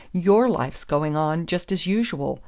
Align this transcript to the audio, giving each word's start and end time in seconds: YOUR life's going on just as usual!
YOUR 0.13 0.49
life's 0.49 0.83
going 0.83 1.15
on 1.15 1.45
just 1.45 1.71
as 1.71 1.85
usual! 1.85 2.39